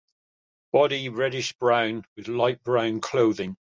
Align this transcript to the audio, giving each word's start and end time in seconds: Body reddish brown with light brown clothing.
Body 0.73 1.09
reddish 1.09 1.53
brown 1.59 2.03
with 2.17 2.27
light 2.27 2.63
brown 2.63 2.99
clothing. 3.01 3.55